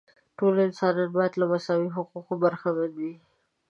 [0.37, 3.13] ټول انسانان باید له مساوي حقوقو برخمن وي.